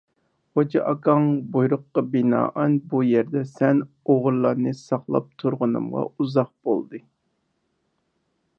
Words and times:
غوجا 0.59 0.79
ئاكاڭ، 0.91 1.25
بۇيرۇققا 1.55 2.03
بىنائەن 2.15 2.73
بۇ 2.93 3.01
يەردە 3.09 3.43
سەن 3.51 3.83
ئوغرىلارنى 4.13 4.73
ساقلاپ 4.81 5.29
تۇرغىنىمغا 5.43 6.07
ئۇزاق 6.09 6.53
بولدى! 6.71 7.03